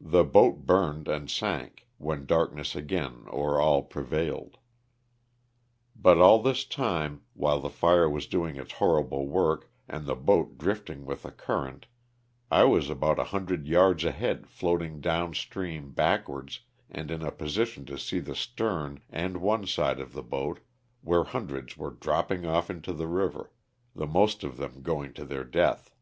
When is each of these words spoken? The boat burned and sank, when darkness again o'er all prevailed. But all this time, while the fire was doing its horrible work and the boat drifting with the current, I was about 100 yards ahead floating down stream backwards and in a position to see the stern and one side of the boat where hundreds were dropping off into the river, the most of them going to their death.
The 0.00 0.24
boat 0.24 0.64
burned 0.64 1.08
and 1.08 1.28
sank, 1.30 1.86
when 1.98 2.24
darkness 2.24 2.74
again 2.74 3.24
o'er 3.26 3.60
all 3.60 3.82
prevailed. 3.82 4.56
But 5.94 6.16
all 6.16 6.40
this 6.40 6.64
time, 6.64 7.20
while 7.34 7.60
the 7.60 7.68
fire 7.68 8.08
was 8.08 8.26
doing 8.26 8.56
its 8.56 8.72
horrible 8.72 9.26
work 9.28 9.70
and 9.86 10.06
the 10.06 10.16
boat 10.16 10.56
drifting 10.56 11.04
with 11.04 11.22
the 11.24 11.32
current, 11.32 11.84
I 12.50 12.64
was 12.64 12.88
about 12.88 13.18
100 13.18 13.66
yards 13.68 14.04
ahead 14.04 14.46
floating 14.46 15.02
down 15.02 15.34
stream 15.34 15.92
backwards 15.92 16.60
and 16.88 17.10
in 17.10 17.20
a 17.20 17.30
position 17.30 17.84
to 17.84 17.98
see 17.98 18.20
the 18.20 18.34
stern 18.34 19.02
and 19.10 19.42
one 19.42 19.66
side 19.66 20.00
of 20.00 20.14
the 20.14 20.22
boat 20.22 20.60
where 21.02 21.24
hundreds 21.24 21.76
were 21.76 21.90
dropping 21.90 22.46
off 22.46 22.70
into 22.70 22.94
the 22.94 23.06
river, 23.06 23.52
the 23.94 24.06
most 24.06 24.44
of 24.44 24.56
them 24.56 24.80
going 24.80 25.12
to 25.12 25.26
their 25.26 25.44
death. 25.44 25.94